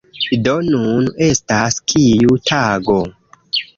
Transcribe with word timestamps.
Do, 0.45 0.53
nun 0.69 1.11
estas... 1.27 1.77
kiu 1.93 2.41
tago? 2.53 3.01